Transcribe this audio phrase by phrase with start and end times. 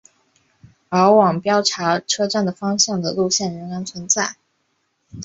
[0.89, 4.35] 而往标茶车站方向的路线仍然存在。